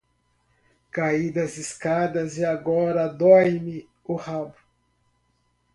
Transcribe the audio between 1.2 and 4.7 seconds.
das escadas e agora dói-me o rabo.